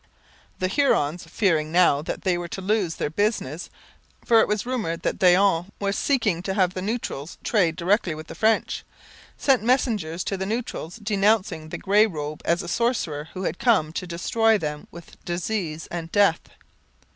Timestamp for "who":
13.35-13.43